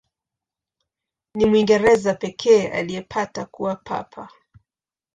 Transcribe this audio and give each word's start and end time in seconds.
Ni 1.35 1.45
Mwingereza 1.45 2.13
pekee 2.15 2.67
aliyepata 2.67 3.45
kuwa 3.45 3.75
Papa. 3.75 4.29